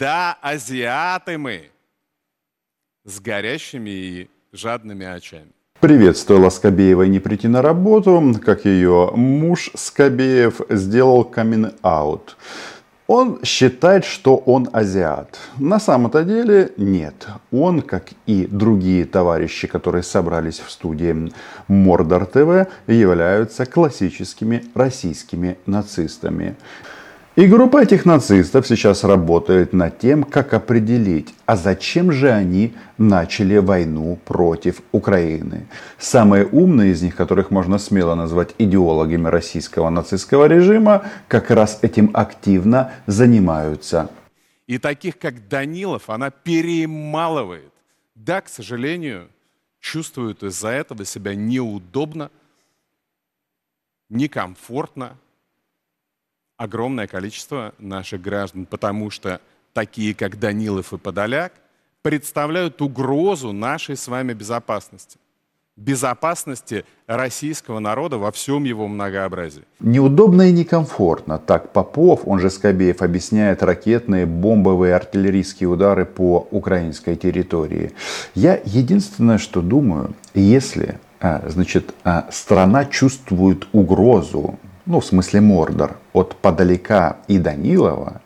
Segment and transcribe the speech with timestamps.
[0.00, 1.70] Да, азиаты мы
[3.04, 5.52] с горящими и жадными очами.
[5.78, 12.38] Привет, стоило Скобеевой не прийти на работу, как ее муж Скобеев сделал камин-аут.
[13.08, 15.38] Он считает, что он азиат.
[15.58, 17.26] На самом-то деле нет.
[17.52, 21.30] Он, как и другие товарищи, которые собрались в студии
[21.68, 26.56] Мордор ТВ, являются классическими российскими нацистами.
[27.40, 33.56] И группа этих нацистов сейчас работает над тем, как определить, а зачем же они начали
[33.56, 35.66] войну против Украины.
[35.96, 42.10] Самые умные из них, которых можно смело назвать идеологами российского нацистского режима, как раз этим
[42.12, 44.10] активно занимаются.
[44.66, 47.72] И таких, как Данилов, она перемалывает.
[48.14, 49.30] Да, к сожалению,
[49.80, 52.30] чувствуют из-за этого себя неудобно,
[54.10, 55.16] некомфортно,
[56.60, 59.40] огромное количество наших граждан, потому что
[59.72, 61.54] такие, как Данилов и Подоляк,
[62.02, 65.18] представляют угрозу нашей с вами безопасности
[65.76, 69.62] безопасности российского народа во всем его многообразии.
[69.78, 71.38] Неудобно и некомфортно.
[71.38, 77.92] Так Попов, он же Скобеев, объясняет ракетные, бомбовые, артиллерийские удары по украинской территории.
[78.34, 84.58] Я единственное, что думаю, если а, значит, а, страна чувствует угрозу
[84.90, 88.20] ну, в смысле Мордор, от Подалека и Данилова,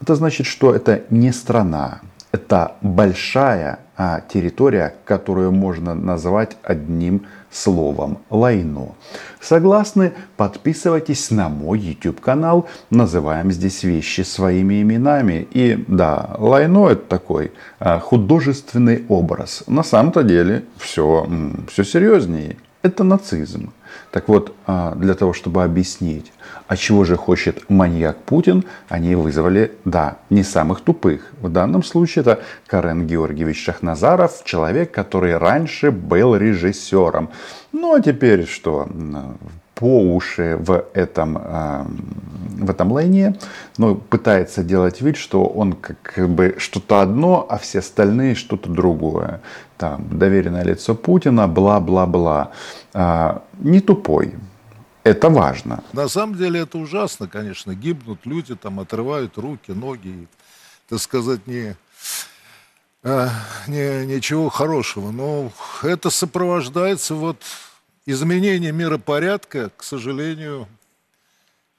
[0.00, 2.00] это значит, что это не страна,
[2.32, 8.94] это большая а, территория, которую можно назвать одним словом Лайно.
[9.40, 10.12] Согласны?
[10.36, 12.68] Подписывайтесь на мой YouTube канал.
[12.90, 15.48] Называем здесь вещи своими именами.
[15.50, 19.64] И да, Лайно это такой а, художественный образ.
[19.66, 21.26] На самом-то деле все,
[21.70, 22.56] все серьезнее.
[22.86, 23.72] Это нацизм.
[24.12, 26.32] Так вот, а, для того, чтобы объяснить,
[26.68, 31.32] а чего же хочет маньяк Путин, они вызвали, да, не самых тупых.
[31.40, 37.30] В данном случае это Карен Георгиевич Шахназаров, человек, который раньше был режиссером.
[37.72, 38.86] Ну а теперь что?
[39.76, 43.36] По уши в этом, а, в этом лайне,
[43.76, 49.42] но пытается делать вид, что он как бы что-то одно, а все остальные что-то другое.
[49.76, 52.52] Там, доверенное лицо Путина, бла-бла-бла.
[52.94, 54.34] А, не тупой.
[55.04, 55.84] Это важно.
[55.92, 57.74] На самом деле это ужасно, конечно.
[57.74, 60.26] Гибнут люди, там отрывают руки, ноги.
[60.88, 61.76] Так сказать, не,
[63.04, 63.28] а,
[63.66, 65.10] не, ничего хорошего.
[65.10, 67.36] Но это сопровождается вот
[68.06, 70.68] изменение миропорядка, к сожалению,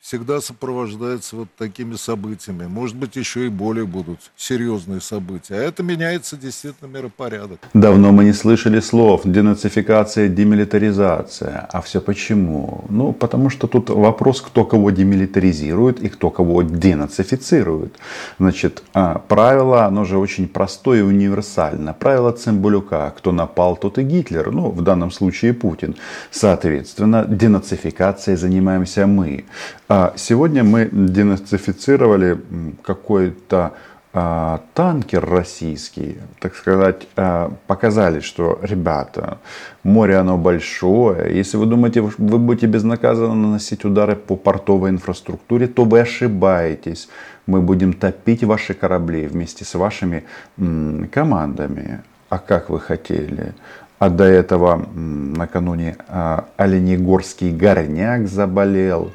[0.07, 2.65] всегда сопровождается вот такими событиями.
[2.67, 5.55] Может быть, еще и более будут серьезные события.
[5.55, 7.59] А это меняется действительно миропорядок.
[7.73, 11.67] Давно мы не слышали слов денацификация, демилитаризация.
[11.73, 12.85] А все почему?
[12.87, 17.99] Ну, потому что тут вопрос, кто кого демилитаризирует и кто кого денацифицирует.
[18.39, 21.93] Значит, а, правило, оно же очень простое и универсально.
[21.93, 23.13] Правило Цимбалюка.
[23.17, 24.51] Кто напал, тот и Гитлер.
[24.51, 25.95] Ну, в данном случае Путин.
[26.31, 29.43] Соответственно, денацификацией занимаемся мы.
[29.89, 32.41] А сегодня мы денацифицировали
[32.83, 33.73] какой-то
[34.11, 39.37] а, танкер российский, так сказать, а, показали, что, ребята,
[39.83, 41.33] море оно большое.
[41.37, 47.07] Если вы думаете, вы будете безнаказанно наносить удары по портовой инфраструктуре, то вы ошибаетесь.
[47.45, 50.25] Мы будем топить ваши корабли вместе с вашими
[51.11, 52.01] командами.
[52.27, 53.53] А как вы хотели?
[53.99, 55.95] А до этого накануне
[56.57, 59.11] Оленегорский горняк заболел.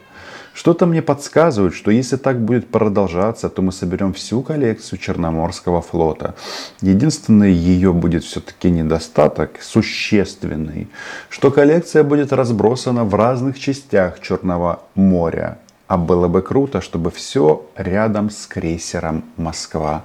[0.55, 6.35] Что-то мне подсказывает, что если так будет продолжаться, то мы соберем всю коллекцию Черноморского флота.
[6.83, 10.89] Единственный ее будет все-таки недостаток, существенный,
[11.31, 15.59] что коллекция будет разбросана в разных частях Черного моря.
[15.89, 20.05] А было бы круто, чтобы все рядом с крейсером Москва.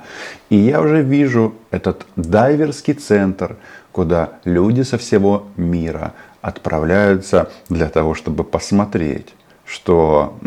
[0.49, 3.55] И я уже вижу этот дайверский центр,
[3.91, 9.33] куда люди со всего мира отправляются для того, чтобы посмотреть
[9.67, 10.39] что,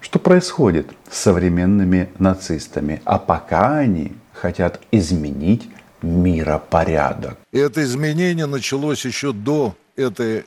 [0.00, 3.02] что происходит с современными нацистами.
[3.04, 5.68] А пока они хотят изменить
[6.02, 7.38] миропорядок.
[7.52, 10.44] Это изменение началось еще до этой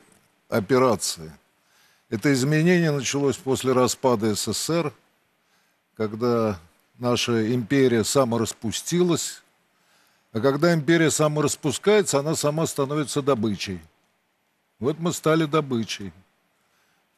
[0.48, 1.32] операции.
[2.10, 4.92] Это изменение началось после распада СССР,
[5.96, 6.58] когда
[6.98, 9.42] наша империя самораспустилась.
[10.32, 13.80] А когда империя самораспускается, она сама становится добычей.
[14.78, 16.12] Вот мы стали добычей.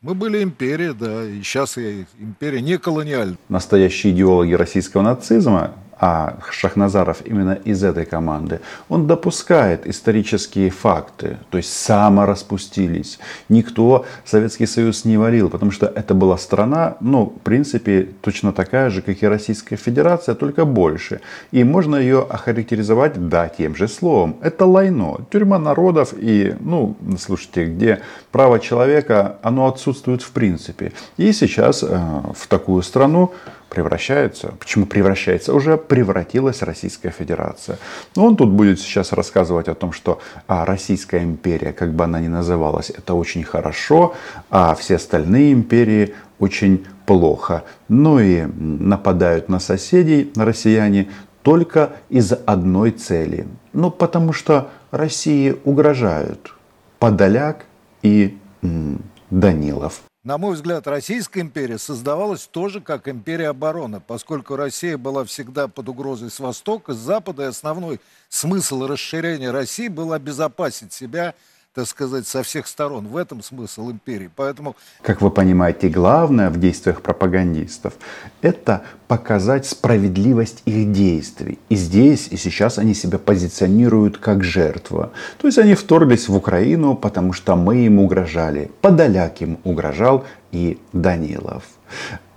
[0.03, 3.37] Мы были империя, да, и сейчас я империя не колониальная.
[3.51, 11.59] Настоящие идеологи российского нацизма, а Шахназаров именно из этой команды, он допускает исторические факты, то
[11.59, 13.19] есть самораспустились.
[13.51, 18.89] Никто Советский Союз не варил, потому что это была страна, ну, в принципе, точно такая
[18.89, 21.21] же, как и Российская Федерация, только больше.
[21.53, 24.37] И можно ее охарактеризовать, да, тем же словом.
[24.41, 28.01] Это лайно, тюрьма народов и, ну, слушайте, где
[28.33, 30.93] право человека, оно отсутствует в принципе.
[31.19, 31.87] И сейчас э,
[32.35, 33.33] в такую страну
[33.71, 34.55] превращается.
[34.59, 35.55] Почему превращается?
[35.55, 37.79] Уже превратилась Российская Федерация.
[38.17, 42.21] Но он тут будет сейчас рассказывать о том, что а, Российская империя, как бы она
[42.21, 44.15] ни называлась, это очень хорошо,
[44.51, 47.65] а все остальные империи очень плохо.
[47.89, 51.09] Ну и нападают на соседей, на россияне,
[51.43, 53.47] только из одной цели.
[53.73, 56.55] Ну, потому что России угрожают
[56.99, 57.65] Подоляк
[58.03, 60.03] и м, Данилов.
[60.23, 65.89] На мой взгляд, Российская империя создавалась тоже как империя обороны, поскольку Россия была всегда под
[65.89, 71.35] угрозой с востока, с запада, и основной смысл расширения России был обезопасить себя
[71.73, 73.07] так сказать, со всех сторон.
[73.07, 74.29] В этом смысл империи.
[74.35, 74.75] Поэтому...
[75.03, 77.95] Как вы понимаете, главное в действиях пропагандистов–
[78.43, 81.59] это показать справедливость их действий.
[81.69, 85.13] И здесь, и сейчас они себя позиционируют как жертва.
[85.39, 88.71] То есть они вторглись в Украину, потому что мы им угрожали.
[88.81, 91.65] Подоляк им угрожал и Данилов.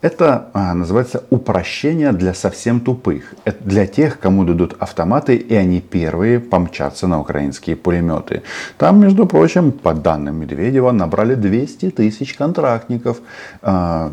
[0.01, 3.35] Это а, называется упрощение для совсем тупых.
[3.45, 8.43] Это для тех, кому дадут автоматы, и они первые помчатся на украинские пулеметы.
[8.77, 13.21] Там, между прочим, по данным Медведева, набрали 200 тысяч контрактников.
[13.61, 14.11] Э,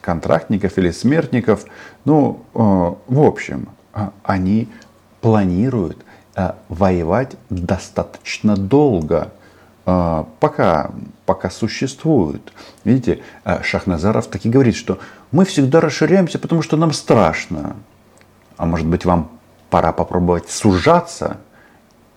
[0.00, 1.64] контрактников или смертников.
[2.04, 4.68] Ну, э, в общем, э, они
[5.20, 5.98] планируют
[6.36, 9.39] э, воевать достаточно долго а,
[10.40, 10.90] пока,
[11.26, 12.52] пока существуют.
[12.84, 14.98] Видите, а, Шахназаров таки говорит, что
[15.32, 17.76] мы всегда расширяемся, потому что нам страшно.
[18.56, 19.30] А может быть, вам
[19.70, 21.38] пора попробовать сужаться,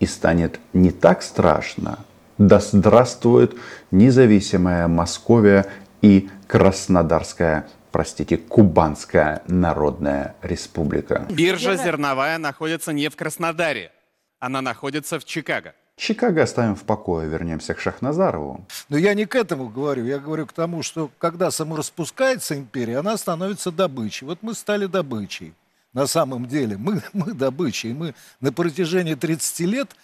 [0.00, 2.00] и станет не так страшно.
[2.36, 3.56] Да здравствует
[3.90, 5.66] независимая Московия
[6.02, 11.26] и Краснодарская простите, Кубанская Народная Республика.
[11.30, 13.92] Биржа зерновая находится не в Краснодаре,
[14.40, 15.74] она находится в Чикаго.
[15.96, 18.66] Чикаго оставим в покое, вернемся к Шахназарову.
[18.88, 23.16] Но я не к этому говорю, я говорю к тому, что когда самораспускается империя, она
[23.16, 24.26] становится добычей.
[24.26, 25.54] Вот мы стали добычей.
[25.92, 29.96] На самом деле мы, мы добычей, мы на протяжении 30 лет,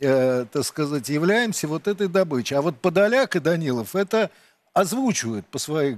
[0.00, 2.56] э, так сказать, являемся вот этой добычей.
[2.56, 4.30] А вот Подоляк и Данилов это
[4.72, 5.96] озвучивают по своей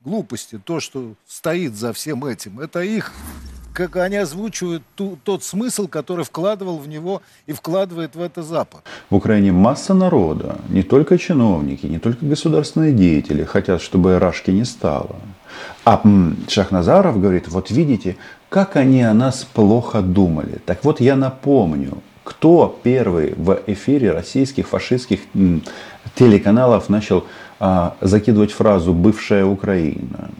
[0.00, 2.60] глупости, то, что стоит за всем этим.
[2.60, 3.12] Это их
[3.74, 8.82] как они озвучивают ту, тот смысл, который вкладывал в него и вкладывает в это Запад.
[9.10, 14.64] В Украине масса народа, не только чиновники, не только государственные деятели хотят, чтобы Рашки не
[14.64, 15.16] стало.
[15.84, 16.00] А
[16.48, 18.16] Шахназаров говорит, вот видите,
[18.48, 20.60] как они о нас плохо думали.
[20.64, 25.20] Так вот я напомню, кто первый в эфире российских фашистских
[26.14, 27.24] телеканалов начал
[27.58, 30.30] а, закидывать фразу «бывшая Украина»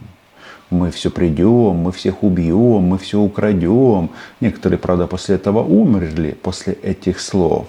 [0.74, 4.10] мы все придем, мы всех убьем, мы все украдем.
[4.40, 7.66] Некоторые, правда, после этого умерли, после этих слов.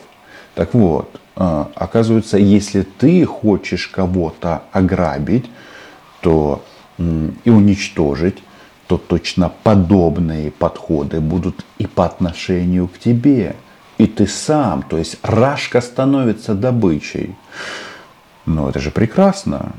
[0.56, 5.46] Так вот, а, оказывается, если ты хочешь кого-то ограбить,
[6.22, 6.64] то
[6.98, 8.42] и уничтожить,
[8.88, 13.56] то точно подобные подходы будут и по отношению к тебе.
[13.98, 17.36] И ты сам, то есть Рашка становится добычей.
[18.46, 19.74] Но это же прекрасно.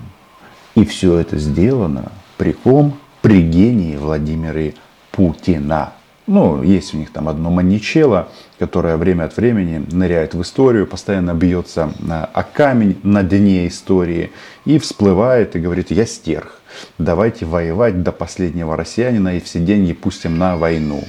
[0.75, 2.99] И все это сделано при ком?
[3.27, 4.73] При гении Владимира
[5.11, 5.95] Путина.
[6.29, 8.29] Ну, есть у них там одно маничело,
[8.61, 14.31] которое время от времени ныряет в историю, постоянно бьется о камень на дне истории
[14.65, 16.61] и всплывает и говорит, я стерх,
[16.99, 21.03] давайте воевать до последнего россиянина и все деньги пустим на войну.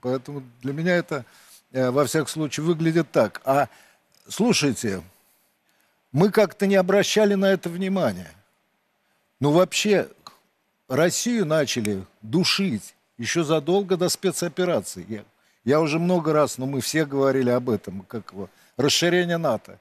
[0.00, 1.26] Поэтому для меня это,
[1.72, 3.42] э, во всяком случае, выглядит так.
[3.44, 3.68] А
[4.26, 5.02] слушайте,
[6.12, 8.30] мы как-то не обращали на это внимания.
[9.38, 10.08] Ну, вообще,
[10.92, 15.06] Россию начали душить еще задолго до спецоперации.
[15.08, 15.24] Я,
[15.64, 19.78] я уже много раз, но мы все говорили об этом, как его, расширение НАТО.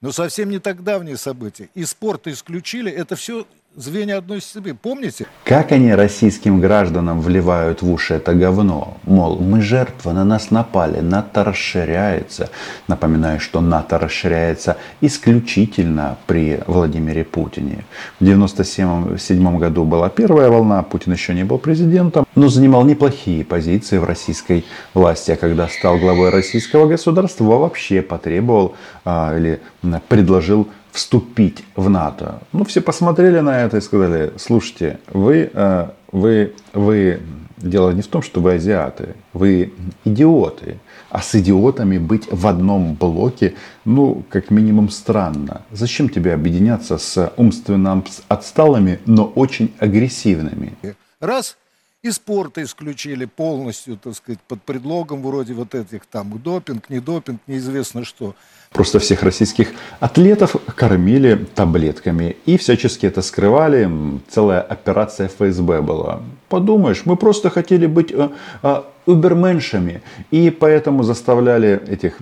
[0.00, 1.68] Но совсем не так давние события.
[1.74, 4.72] И спорт исключили, это все звенья одной цепи.
[4.72, 5.26] Помните?
[5.44, 8.96] Как они российским гражданам вливают в уши это говно?
[9.04, 12.50] Мол, мы жертвы, на нас напали, НАТО расширяется.
[12.88, 17.84] Напоминаю, что НАТО расширяется исключительно при Владимире Путине.
[18.18, 23.98] В 1997 году была первая волна, Путин еще не был президентом, но занимал неплохие позиции
[23.98, 24.64] в российской
[24.94, 25.32] власти.
[25.32, 29.60] А когда стал главой российского государства, вообще потребовал а, или
[30.08, 32.40] предложил вступить в НАТО.
[32.52, 37.20] Ну, все посмотрели на это и сказали, слушайте, вы, э, вы, вы
[37.64, 39.72] Дело не в том, что вы азиаты, вы
[40.04, 40.78] идиоты.
[41.08, 43.54] А с идиотами быть в одном блоке,
[43.86, 45.62] ну, как минимум странно.
[45.70, 50.76] Зачем тебе объединяться с умственно отсталыми, но очень агрессивными?
[51.20, 51.56] Раз
[52.04, 57.40] и спорта исключили полностью, так сказать, под предлогом вроде вот этих там допинг, не допинг,
[57.46, 58.34] неизвестно что.
[58.72, 59.68] Просто всех российских
[60.00, 63.90] атлетов кормили таблетками и всячески это скрывали.
[64.28, 66.22] Целая операция ФСБ была.
[66.50, 68.28] Подумаешь, мы просто хотели быть э,
[68.62, 72.18] э, уберменшами и поэтому заставляли этих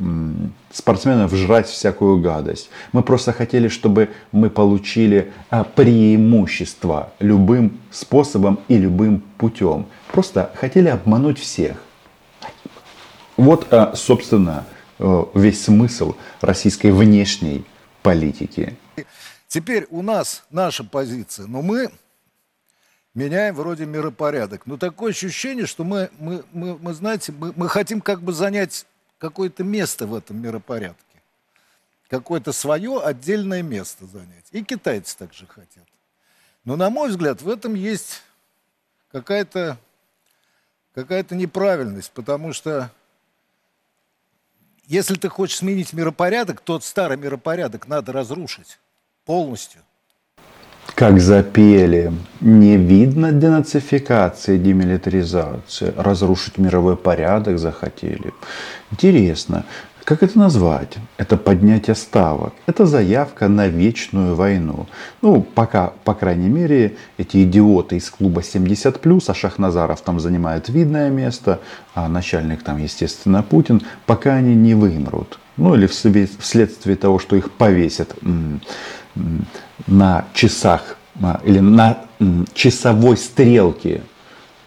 [0.72, 2.70] спортсменов жрать всякую гадость.
[2.92, 9.86] Мы просто хотели, чтобы мы получили э, преимущество любым способом и любым путем.
[10.12, 11.76] Просто хотели обмануть всех.
[13.36, 14.64] Вот, э, собственно,
[15.04, 17.64] Э, весь смысл российской внешней
[18.02, 18.76] политики.
[19.48, 21.90] Теперь у нас наша позиция, но мы
[23.14, 24.66] меняем вроде миропорядок.
[24.66, 28.86] Но такое ощущение, что мы, мы, мы, мы знаете, мы, мы хотим как бы занять
[29.18, 30.98] какое-то место в этом миропорядке.
[32.08, 34.44] Какое-то свое отдельное место занять.
[34.50, 35.86] И китайцы также хотят.
[36.64, 38.22] Но, на мой взгляд, в этом есть
[39.10, 39.78] какая-то
[40.94, 42.90] какая неправильность, потому что
[44.84, 48.78] если ты хочешь сменить миропорядок, тот старый миропорядок надо разрушить
[49.24, 49.82] полностью.
[50.94, 58.32] Как запели, не видно денацификации, демилитаризации, разрушить мировой порядок захотели.
[58.90, 59.64] Интересно,
[60.04, 60.98] как это назвать?
[61.16, 62.52] Это поднятие ставок.
[62.66, 64.86] Это заявка на вечную войну.
[65.22, 71.08] Ну, пока, по крайней мере, эти идиоты из клуба 70+, а Шахназаров там занимает видное
[71.08, 71.60] место,
[71.94, 75.38] а начальник там, естественно, Путин, пока они не вымрут.
[75.56, 78.14] Ну, или вследствие того, что их повесят
[79.86, 80.96] на часах
[81.44, 81.98] или на
[82.54, 84.02] часовой стрелке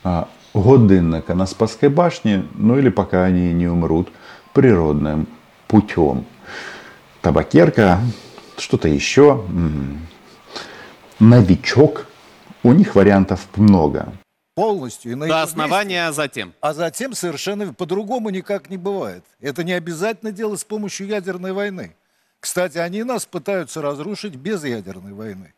[0.03, 4.09] а, годинника на Спасской башне, ну или пока они не умрут
[4.53, 5.27] природным
[5.67, 6.25] путем.
[7.21, 7.99] Табакерка,
[8.57, 9.43] что-то еще,
[11.19, 12.05] новичок.
[12.63, 14.11] У них вариантов много.
[14.55, 15.11] Полностью.
[15.11, 16.09] И на До основания, месте.
[16.09, 16.53] а затем.
[16.61, 19.23] А затем совершенно по-другому никак не бывает.
[19.41, 21.95] Это не обязательно делать с помощью ядерной войны.
[22.45, 25.55] Кстати, они нас пытаются разрушить без ядерной войны.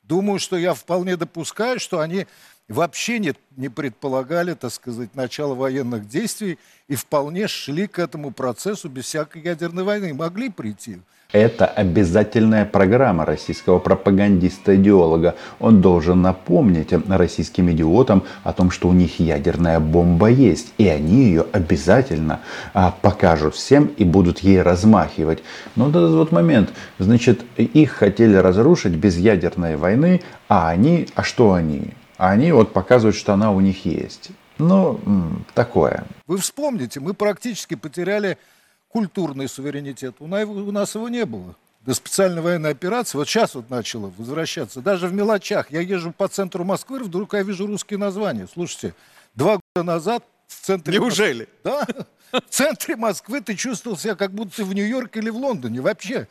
[0.00, 2.26] Думаю, что я вполне допускаю, что они
[2.70, 6.58] вообще не, не предполагали, так сказать, начало военных действий
[6.88, 10.14] и вполне шли к этому процессу без всякой ядерной войны.
[10.14, 10.98] Могли прийти.
[11.32, 15.36] Это обязательная программа российского пропагандиста-идеолога.
[15.60, 20.74] Он должен напомнить российским идиотам о том, что у них ядерная бомба есть.
[20.76, 22.40] И они ее обязательно
[22.74, 25.44] а, покажут всем и будут ей размахивать.
[25.76, 31.22] Но вот этот вот момент, значит, их хотели разрушить без ядерной войны, а они, а
[31.22, 31.92] что они?
[32.20, 34.28] А они вот показывают, что она у них есть.
[34.58, 35.00] Ну,
[35.54, 36.04] такое.
[36.26, 38.36] Вы вспомните, мы практически потеряли
[38.88, 40.16] культурный суверенитет.
[40.18, 41.56] У нас его не было.
[41.80, 44.82] До специальной военной операции, вот сейчас вот начала возвращаться.
[44.82, 45.70] Даже в мелочах.
[45.70, 48.46] Я езжу по центру Москвы, вдруг я вижу русские названия.
[48.52, 48.94] Слушайте,
[49.34, 50.98] два года назад в центре...
[50.98, 51.48] Неужели?
[51.64, 52.40] Москвы, да.
[52.40, 55.80] В центре Москвы ты чувствовал себя, как будто ты в Нью-Йорке или в Лондоне.
[55.80, 56.28] Вообще.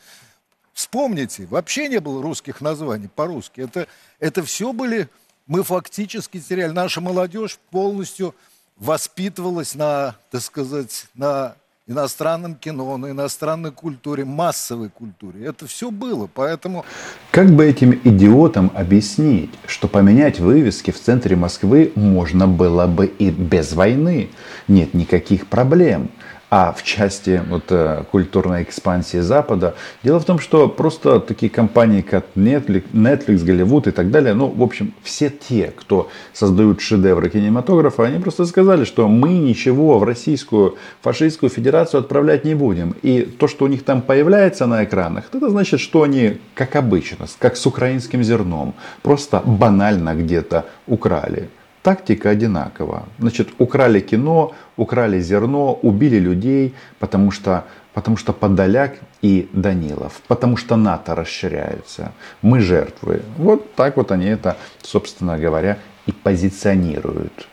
[0.71, 3.61] Вспомните, вообще не было русских названий по-русски.
[3.61, 3.87] Это,
[4.19, 5.09] это все были
[5.49, 6.71] мы фактически теряли.
[6.71, 8.33] Наша молодежь полностью
[8.77, 11.55] воспитывалась на, так сказать, на
[11.87, 15.43] иностранном кино, на иностранной культуре, массовой культуре.
[15.45, 16.85] Это все было, поэтому...
[17.31, 23.31] Как бы этим идиотам объяснить, что поменять вывески в центре Москвы можно было бы и
[23.31, 24.29] без войны?
[24.67, 26.11] Нет никаких проблем.
[26.49, 32.01] А в части вот, э, культурной экспансии Запада, дело в том, что просто такие компании,
[32.01, 37.29] как Netflix, Netflix, Голливуд и так далее, ну, в общем, все те, кто создают шедевры
[37.29, 42.95] кинематографа, они просто сказали, что мы ничего в Российскую фашистскую федерацию отправлять не будем.
[43.03, 47.27] И то, что у них там появляется на экранах, это значит, что они, как обычно,
[47.37, 51.49] как с украинским зерном, просто банально где-то украли
[51.81, 53.07] тактика одинакова.
[53.19, 60.57] Значит, украли кино, украли зерно, убили людей, потому что, потому что Подоляк и Данилов, потому
[60.57, 62.11] что НАТО расширяются.
[62.41, 63.21] Мы жертвы.
[63.37, 67.47] Вот так вот они это, собственно говоря, и позиционируют.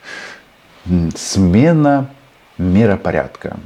[1.17, 2.11] Смена
[2.59, 3.59] миропорядка.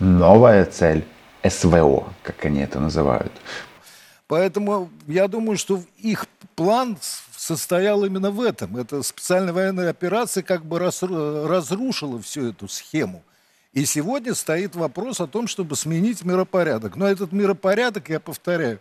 [0.00, 1.04] Новая цель
[1.48, 3.32] СВО, как они это называют.
[4.26, 6.96] Поэтому я думаю, что их план
[7.44, 8.76] состоял именно в этом.
[8.76, 13.22] Эта специальная военная операция как бы разрушила всю эту схему.
[13.74, 16.96] И сегодня стоит вопрос о том, чтобы сменить миропорядок.
[16.96, 18.80] Но этот миропорядок, я повторяю,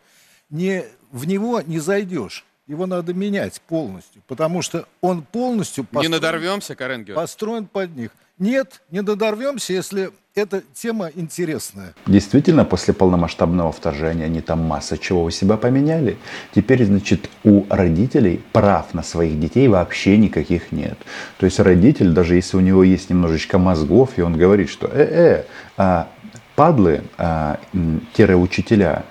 [0.50, 2.46] не, в него не зайдешь.
[2.66, 7.16] Его надо менять полностью, потому что он полностью Не построен, надорвемся, Карен Георгиевич?
[7.16, 8.12] построен под них.
[8.44, 11.94] Нет, не додорвемся, если эта тема интересная.
[12.06, 16.18] Действительно, после полномасштабного вторжения они там масса чего у себя поменяли.
[16.54, 20.98] Теперь, значит, у родителей прав на своих детей вообще никаких нет.
[21.38, 25.46] То есть родитель, даже если у него есть немножечко мозгов, и он говорит, что э-э,
[25.78, 26.10] а,
[26.56, 29.06] падлы, а, м, тире учителя,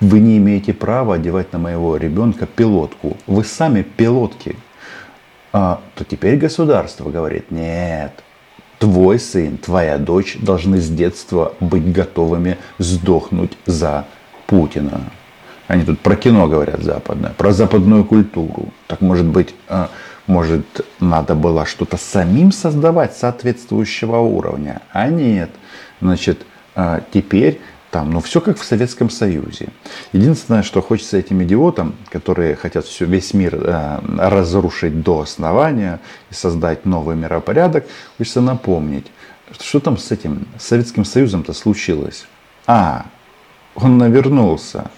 [0.00, 3.18] вы не имеете права одевать на моего ребенка пилотку.
[3.26, 4.56] Вы сами пилотки.
[5.52, 8.12] А, то теперь государство говорит, нет,
[8.78, 14.06] твой сын, твоя дочь должны с детства быть готовыми сдохнуть за
[14.46, 15.02] Путина.
[15.68, 18.68] Они тут про кино говорят западное, про западную культуру.
[18.86, 19.90] Так может быть, а,
[20.26, 24.80] может надо было что-то самим создавать соответствующего уровня?
[24.90, 25.50] А нет.
[26.00, 27.60] Значит, а, теперь
[27.92, 29.68] там, ну все как в Советском Союзе.
[30.12, 36.34] Единственное, что хочется этим идиотам, которые хотят все, весь мир э, разрушить до основания и
[36.34, 37.84] создать новый миропорядок,
[38.16, 39.08] хочется напомнить,
[39.60, 42.24] что там с этим Советским Союзом-то случилось.
[42.66, 43.04] А,
[43.74, 44.90] он навернулся,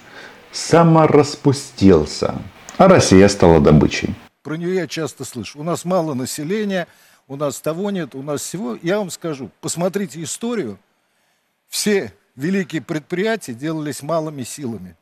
[0.53, 2.37] самораспустился,
[2.79, 4.15] а Россия стала добычей.
[4.45, 5.59] Про нее я часто слышу.
[5.59, 6.87] У нас мало населения,
[7.27, 8.79] у нас того нет, у нас всего.
[8.83, 10.79] Я вам скажу, посмотрите историю.
[11.69, 14.97] Все великие предприятия делались малыми силами.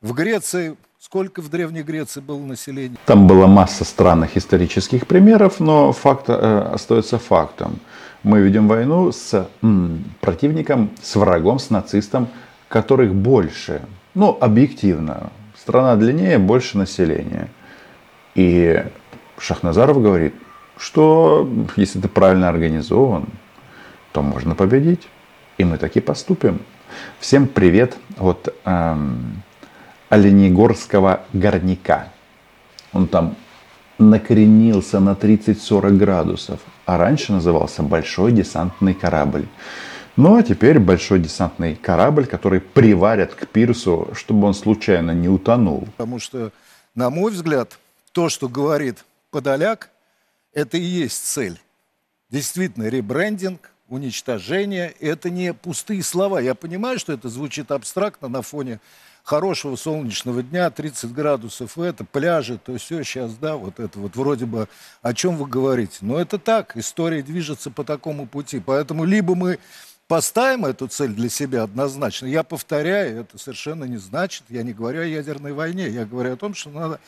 [0.00, 2.96] В Греции, сколько в Древней Греции было населения?
[3.04, 7.80] Там была масса странных исторических примеров, но факт э, остается фактом.
[8.22, 12.28] Мы ведем войну с м, противником, с врагом, с нацистом,
[12.68, 13.82] которых больше.
[14.14, 15.30] Ну, объективно.
[15.56, 17.48] Страна длиннее, больше населения.
[18.34, 18.84] И
[19.38, 20.34] Шахназаров говорит,
[20.76, 23.26] что если ты правильно организован,
[24.12, 25.08] то можно победить.
[25.58, 26.60] И мы так и поступим.
[27.18, 29.42] Всем привет от эм,
[30.08, 32.12] Оленегорского горняка.
[32.92, 33.36] Он там
[33.98, 39.48] накренился на 30-40 градусов, а раньше назывался Большой десантный корабль.
[40.14, 45.86] Ну а теперь большой десантный корабль, который приварят к пирсу, чтобы он случайно не утонул.
[45.96, 46.52] Потому что,
[46.94, 47.78] на мой взгляд,
[48.12, 49.90] то, что говорит Подоляк,
[50.52, 51.60] это и есть цель.
[52.30, 56.38] Действительно, ребрендинг, уничтожение– это не пустые слова.
[56.40, 58.80] Я понимаю, что это звучит абстрактно на фоне
[59.24, 64.46] хорошего солнечного дня, 30 градусов, это пляжи, то все сейчас, да, вот это вот вроде
[64.46, 64.68] бы
[65.02, 65.98] о чем вы говорите.
[66.00, 68.58] Но это так, история движется по такому пути.
[68.64, 69.58] Поэтому либо мы
[70.06, 72.26] поставим эту цель для себя однозначно.
[72.26, 76.36] Я повторяю, это совершенно не значит, я не говорю о ядерной войне, я говорю о
[76.36, 76.98] том, что надо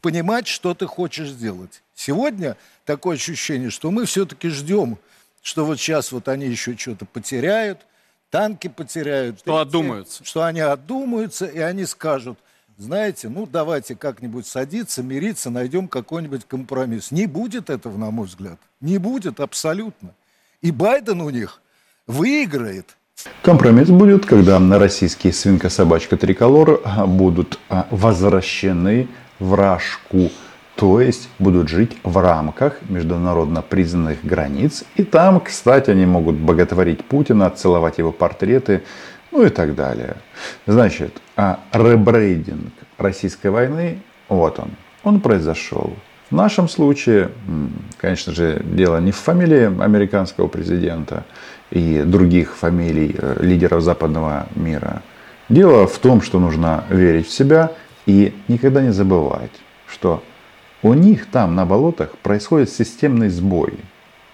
[0.00, 1.82] понимать, что ты хочешь сделать.
[1.96, 4.98] Сегодня такое ощущение, что мы все-таки ждем,
[5.46, 7.86] что вот сейчас вот они еще что-то потеряют,
[8.30, 9.38] танки потеряют.
[9.38, 10.24] Что отдумаются.
[10.24, 12.36] Что они отдумаются, и они скажут,
[12.78, 17.12] знаете, ну давайте как-нибудь садиться, мириться, найдем какой-нибудь компромисс.
[17.12, 18.58] Не будет этого, на мой взгляд.
[18.80, 20.14] Не будет абсолютно.
[20.62, 21.62] И Байден у них
[22.08, 22.96] выиграет.
[23.42, 29.06] Компромисс будет, когда на российские свинка-собачка триколор а, будут а, возвращены
[29.38, 30.32] в Рашку,
[30.76, 34.84] то есть будут жить в рамках международно признанных границ.
[34.94, 38.82] И там, кстати, они могут боготворить Путина, целовать его портреты,
[39.32, 40.16] ну и так далее.
[40.66, 44.70] Значит, а ребрейдинг российской войны, вот он,
[45.02, 45.94] он произошел.
[46.30, 47.30] В нашем случае,
[47.98, 51.24] конечно же, дело не в фамилии американского президента
[51.70, 55.02] и других фамилий э, лидеров западного мира.
[55.48, 57.70] Дело в том, что нужно верить в себя
[58.06, 59.52] и никогда не забывать,
[59.86, 60.22] что
[60.86, 63.74] у них там на болотах происходит системный сбой.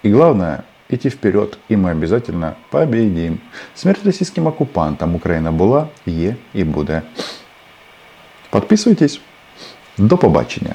[0.02, 3.40] И главное, идти вперед, и мы обязательно победим.
[3.74, 7.02] Смерть российским оккупантам Украина была, є і буде.
[8.50, 9.20] Подписывайтесь.
[9.98, 10.74] До побачення.